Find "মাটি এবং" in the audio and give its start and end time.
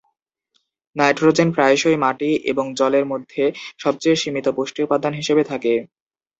2.03-2.65